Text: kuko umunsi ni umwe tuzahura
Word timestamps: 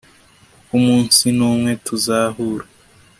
kuko 0.55 0.71
umunsi 0.77 1.23
ni 1.37 1.43
umwe 1.49 1.71
tuzahura 1.85 2.65